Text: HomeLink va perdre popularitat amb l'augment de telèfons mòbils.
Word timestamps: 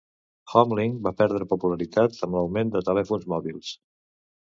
HomeLink 0.51 0.95
va 1.07 1.11
perdre 1.19 1.47
popularitat 1.51 2.17
amb 2.29 2.37
l'augment 2.39 2.73
de 2.77 2.81
telèfons 2.89 3.29
mòbils. 3.35 3.71